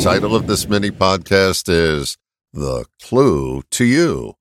title 0.00 0.34
of 0.34 0.46
this 0.46 0.66
mini 0.66 0.90
podcast 0.90 1.68
is 1.68 2.16
The 2.54 2.86
Clue 3.02 3.62
to 3.72 3.84
You. 3.84 4.32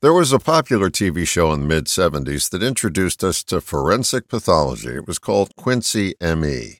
There 0.00 0.12
was 0.12 0.32
a 0.32 0.38
popular 0.38 0.88
TV 0.88 1.26
show 1.26 1.52
in 1.52 1.62
the 1.62 1.66
mid 1.66 1.86
70s 1.86 2.48
that 2.50 2.62
introduced 2.62 3.24
us 3.24 3.42
to 3.44 3.60
forensic 3.60 4.28
pathology. 4.28 4.90
It 4.90 5.08
was 5.08 5.18
called 5.18 5.56
Quincy 5.56 6.14
M.E. 6.20 6.78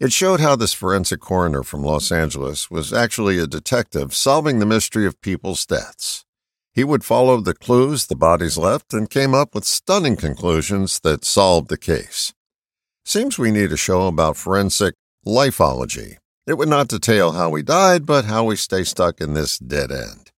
It 0.00 0.12
showed 0.12 0.40
how 0.40 0.56
this 0.56 0.72
forensic 0.72 1.20
coroner 1.20 1.62
from 1.62 1.84
Los 1.84 2.10
Angeles 2.10 2.72
was 2.72 2.92
actually 2.92 3.38
a 3.38 3.46
detective 3.46 4.16
solving 4.16 4.58
the 4.58 4.66
mystery 4.66 5.06
of 5.06 5.20
people's 5.20 5.64
deaths. 5.64 6.24
He 6.72 6.82
would 6.82 7.04
follow 7.04 7.40
the 7.40 7.54
clues 7.54 8.06
the 8.06 8.16
bodies 8.16 8.58
left 8.58 8.92
and 8.92 9.08
came 9.08 9.32
up 9.32 9.54
with 9.54 9.64
stunning 9.64 10.16
conclusions 10.16 10.98
that 11.04 11.24
solved 11.24 11.68
the 11.68 11.78
case. 11.78 12.32
Seems 13.04 13.38
we 13.38 13.52
need 13.52 13.70
a 13.70 13.76
show 13.76 14.08
about 14.08 14.36
forensic 14.36 14.94
lifeology. 15.24 16.16
It 16.46 16.58
would 16.58 16.68
not 16.68 16.88
detail 16.88 17.32
how 17.32 17.48
we 17.48 17.62
died, 17.62 18.04
but 18.04 18.26
how 18.26 18.44
we 18.44 18.56
stay 18.56 18.84
stuck 18.84 19.20
in 19.20 19.32
this 19.32 19.58
dead 19.58 19.90
end. 19.90 20.30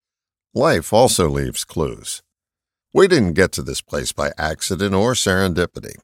Life 0.53 0.93
also 0.93 1.27
leaves 1.27 1.65
clues. 1.65 2.21
We 2.93 3.07
didn't 3.07 3.33
get 3.33 3.51
to 3.53 3.63
this 3.63 3.81
place 3.81 4.11
by 4.11 4.31
accident 4.37 4.93
or 4.93 5.13
serendipity. 5.13 5.95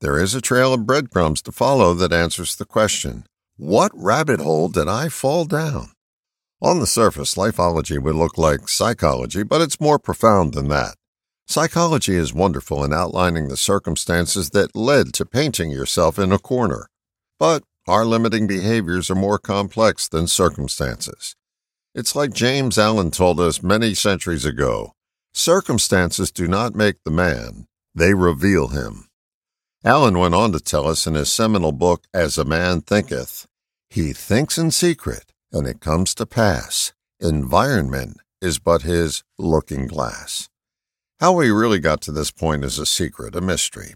There 0.00 0.18
is 0.18 0.34
a 0.34 0.40
trail 0.40 0.72
of 0.72 0.86
breadcrumbs 0.86 1.42
to 1.42 1.52
follow 1.52 1.94
that 1.94 2.12
answers 2.12 2.54
the 2.54 2.64
question 2.64 3.24
What 3.56 3.90
rabbit 3.94 4.40
hole 4.40 4.68
did 4.68 4.86
I 4.86 5.08
fall 5.08 5.44
down? 5.44 5.88
On 6.62 6.78
the 6.78 6.86
surface, 6.86 7.34
lifeology 7.34 8.00
would 8.00 8.14
look 8.14 8.38
like 8.38 8.68
psychology, 8.68 9.42
but 9.42 9.60
it's 9.60 9.80
more 9.80 9.98
profound 9.98 10.54
than 10.54 10.68
that. 10.68 10.94
Psychology 11.48 12.14
is 12.14 12.32
wonderful 12.32 12.84
in 12.84 12.92
outlining 12.92 13.48
the 13.48 13.56
circumstances 13.56 14.50
that 14.50 14.76
led 14.76 15.12
to 15.14 15.26
painting 15.26 15.72
yourself 15.72 16.18
in 16.18 16.30
a 16.30 16.38
corner. 16.38 16.86
But 17.38 17.64
our 17.90 18.04
limiting 18.06 18.46
behaviors 18.46 19.10
are 19.10 19.16
more 19.16 19.38
complex 19.38 20.08
than 20.08 20.28
circumstances. 20.28 21.34
It's 21.94 22.14
like 22.14 22.32
James 22.32 22.78
Allen 22.78 23.10
told 23.10 23.40
us 23.40 23.62
many 23.62 23.94
centuries 23.94 24.44
ago 24.44 24.94
circumstances 25.32 26.30
do 26.30 26.48
not 26.48 26.74
make 26.74 27.02
the 27.04 27.10
man, 27.10 27.66
they 27.94 28.14
reveal 28.14 28.68
him. 28.68 29.08
Allen 29.84 30.18
went 30.18 30.34
on 30.34 30.52
to 30.52 30.60
tell 30.60 30.86
us 30.86 31.06
in 31.06 31.14
his 31.14 31.30
seminal 31.30 31.72
book, 31.72 32.04
As 32.12 32.36
a 32.36 32.44
Man 32.44 32.80
Thinketh, 32.80 33.46
he 33.88 34.12
thinks 34.12 34.58
in 34.58 34.70
secret, 34.70 35.32
and 35.52 35.66
it 35.66 35.80
comes 35.80 36.14
to 36.16 36.26
pass. 36.26 36.92
Environment 37.18 38.18
is 38.42 38.58
but 38.58 38.82
his 38.82 39.22
looking 39.38 39.86
glass. 39.86 40.48
How 41.20 41.32
we 41.32 41.50
really 41.50 41.78
got 41.78 42.00
to 42.02 42.12
this 42.12 42.30
point 42.30 42.64
is 42.64 42.78
a 42.78 42.86
secret, 42.86 43.36
a 43.36 43.40
mystery. 43.40 43.94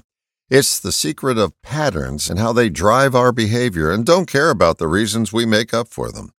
It's 0.51 0.79
the 0.79 0.93
secret 0.93 1.39
of 1.39 1.59
patterns 1.63 2.29
and 2.29 2.39
how 2.39 2.53
they 2.53 2.69
drive 2.69 3.15
our 3.15 3.33
behavior 3.33 3.91
and 3.91 4.05
don't 4.05 4.27
care 4.27 4.51
about 4.51 4.77
the 4.77 4.87
reasons 4.87 5.33
we 5.33 5.47
make 5.47 5.73
up 5.73 5.89
for 5.89 6.13
them. 6.13 6.33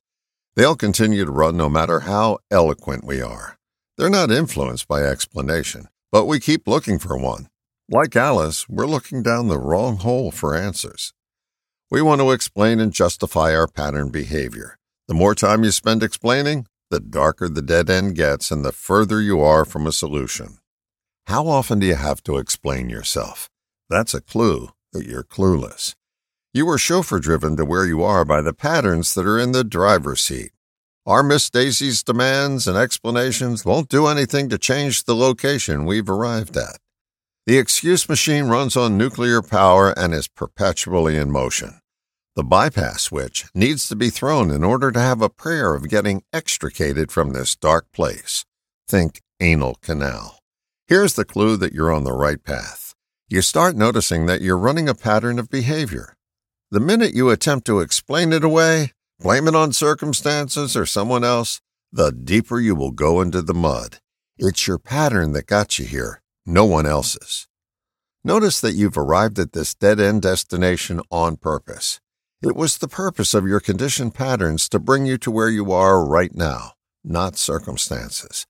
They'll 0.56 0.76
continue 0.76 1.26
to 1.26 1.32
run 1.32 1.58
no 1.58 1.70
matter 1.70 2.02
how 2.02 2.38
eloquent 2.52 3.04
we 3.04 3.20
are. 3.20 3.58
They're 3.98 4.08
not 4.08 4.30
influenced 4.30 4.88
by 4.88 5.02
explanation, 5.02 5.88
but 6.12 6.26
we 6.26 6.40
keep 6.40 6.68
looking 6.68 7.00
for 7.00 7.18
one. 7.18 7.50
Like 7.90 8.16
Alice, 8.16 8.70
we're 8.70 8.86
looking 8.86 9.24
down 9.24 9.48
the 9.48 9.58
wrong 9.58 9.98
hole 9.98 10.30
for 10.30 10.56
answers. 10.56 11.12
We 11.90 12.04
want 12.04 12.22
to 12.22 12.32
explain 12.32 12.80
and 12.80 12.94
justify 12.94 13.56
our 13.56 13.68
pattern 13.68 14.10
behavior. 14.10 14.78
The 15.08 15.16
more 15.16 15.34
time 15.34 15.64
you 15.64 15.72
spend 15.72 16.04
explaining, 16.04 16.68
the 16.92 17.00
darker 17.00 17.50
the 17.50 17.64
dead 17.64 17.90
end 17.90 18.16
gets 18.16 18.52
and 18.52 18.64
the 18.64 18.72
further 18.72 19.20
you 19.20 19.42
are 19.42 19.66
from 19.66 19.88
a 19.88 19.92
solution. 19.92 20.60
How 21.26 21.48
often 21.48 21.80
do 21.80 21.88
you 21.88 21.96
have 21.96 22.22
to 22.26 22.38
explain 22.38 22.90
yourself? 22.92 23.50
That's 23.90 24.14
a 24.14 24.22
clue 24.22 24.70
that 24.94 25.06
you're 25.06 25.24
clueless. 25.24 25.94
You 26.54 26.66
were 26.66 26.78
chauffeur 26.78 27.20
driven 27.20 27.56
to 27.58 27.66
where 27.66 27.86
you 27.86 28.04
are 28.04 28.26
by 28.26 28.42
the 28.42 28.54
patterns 28.54 29.14
that 29.14 29.26
are 29.26 29.40
in 29.40 29.52
the 29.52 29.64
driver's 29.64 30.22
seat. 30.22 30.52
Our 31.06 31.22
Miss 31.22 31.50
Daisy's 31.50 32.02
demands 32.02 32.68
and 32.68 32.78
explanations 32.78 33.64
won't 33.64 33.90
do 33.90 34.08
anything 34.08 34.50
to 34.50 34.58
change 34.58 35.04
the 35.04 35.16
location 35.16 35.86
we've 35.86 36.10
arrived 36.10 36.58
at. 36.58 36.78
The 37.46 37.60
excuse 37.60 38.10
machine 38.10 38.46
runs 38.46 38.76
on 38.76 38.98
nuclear 38.98 39.44
power 39.44 39.92
and 39.92 40.14
is 40.14 40.28
perpetually 40.28 41.16
in 41.16 41.30
motion. 41.30 41.80
The 42.36 42.44
bypass 42.44 43.04
switch 43.04 43.46
needs 43.54 43.88
to 43.88 43.96
be 43.96 44.10
thrown 44.10 44.50
in 44.50 44.64
order 44.64 44.92
to 44.92 45.00
have 45.00 45.22
a 45.22 45.30
prayer 45.30 45.76
of 45.76 45.90
getting 45.90 46.24
extricated 46.34 47.12
from 47.12 47.34
this 47.34 47.56
dark 47.56 47.86
place. 47.94 48.46
Think 48.88 49.22
anal 49.40 49.76
canal. 49.76 50.40
Here's 50.88 51.14
the 51.14 51.24
clue 51.24 51.56
that 51.58 51.72
you're 51.72 51.94
on 51.94 52.04
the 52.04 52.14
right 52.14 52.44
path. 52.44 52.85
You 53.28 53.42
start 53.42 53.76
noticing 53.76 54.28
that 54.28 54.42
you're 54.42 54.56
running 54.56 54.88
a 54.88 54.94
pattern 54.94 55.40
of 55.40 55.50
behavior. 55.50 56.16
The 56.70 56.80
minute 56.80 57.16
you 57.16 57.32
attempt 57.32 57.66
to 57.66 57.80
explain 57.80 58.32
it 58.32 58.44
away, 58.44 58.92
blame 59.20 59.48
it 59.48 59.56
on 59.56 59.74
circumstances 59.74 60.78
or 60.78 60.86
someone 60.86 61.24
else, 61.24 61.60
the 61.92 62.12
deeper 62.12 62.60
you 62.60 62.76
will 62.76 62.92
go 62.92 63.22
into 63.22 63.42
the 63.42 63.56
mud. 63.56 63.98
It's 64.38 64.68
your 64.68 64.78
pattern 64.78 65.32
that 65.32 65.48
got 65.48 65.80
you 65.80 65.86
here, 65.86 66.22
no 66.46 66.66
one 66.66 66.86
else's. 66.86 67.48
Notice 68.24 68.62
that 68.62 68.76
you've 68.76 68.98
arrived 68.98 69.40
at 69.40 69.54
this 69.54 69.74
dead 69.74 70.00
end 70.00 70.22
destination 70.22 71.02
on 71.10 71.38
purpose. 71.38 72.00
It 72.44 72.56
was 72.56 72.78
the 72.78 72.88
purpose 72.88 73.34
of 73.34 73.48
your 73.48 73.60
conditioned 73.60 74.14
patterns 74.14 74.70
to 74.70 74.78
bring 74.78 75.08
you 75.08 75.18
to 75.18 75.32
where 75.32 75.50
you 75.50 75.72
are 75.72 76.06
right 76.06 76.36
now, 76.36 76.74
not 77.04 77.38
circumstances. 77.38 78.46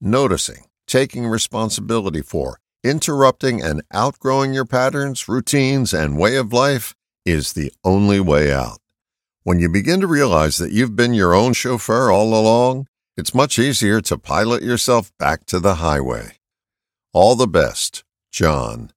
Noticing, 0.00 0.64
taking 0.88 1.28
responsibility 1.28 2.22
for, 2.22 2.58
interrupting 2.88 3.60
and 3.62 3.82
outgrowing 3.92 4.54
your 4.54 4.64
patterns, 4.64 5.28
routines, 5.28 5.92
and 5.92 6.18
way 6.18 6.36
of 6.36 6.52
life 6.52 6.94
is 7.24 7.52
the 7.52 7.72
only 7.84 8.20
way 8.20 8.52
out. 8.52 8.78
When 9.42 9.60
you 9.60 9.68
begin 9.68 10.00
to 10.00 10.06
realize 10.06 10.56
that 10.56 10.72
you've 10.72 10.96
been 10.96 11.14
your 11.14 11.34
own 11.34 11.52
chauffeur 11.52 12.10
all 12.10 12.34
along, 12.34 12.86
it's 13.16 13.34
much 13.34 13.58
easier 13.58 14.00
to 14.02 14.18
pilot 14.18 14.62
yourself 14.62 15.12
back 15.18 15.46
to 15.46 15.60
the 15.60 15.76
highway. 15.76 16.38
All 17.12 17.36
the 17.36 17.46
best, 17.46 18.04
John. 18.30 18.90